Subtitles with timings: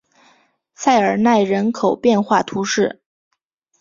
[0.73, 3.03] 塞尔奈人口变化图示